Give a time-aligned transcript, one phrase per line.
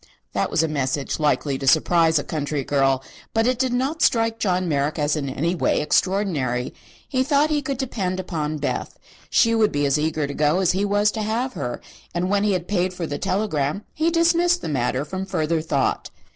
[0.33, 3.03] That was a message likely to surprise a country girl,
[3.35, 6.73] but it did not strike John Merrick as in any way extraordinary.
[7.07, 8.97] He thought he could depend upon Beth.
[9.29, 11.81] She would be as eager to go as he was to have her,
[12.15, 16.09] and when he had paid for the telegram he dismissed the matter from further thought.